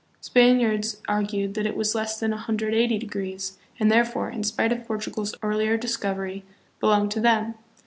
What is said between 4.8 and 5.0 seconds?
Por